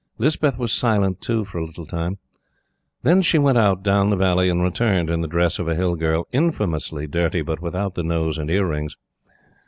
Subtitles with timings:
[0.17, 2.17] Lispeth was silent, too for a little time;
[3.03, 5.93] then she went out down the valley, and returned in the dress of a Hill
[5.95, 8.97] girl infamously dirty, but without the nose and ear rings.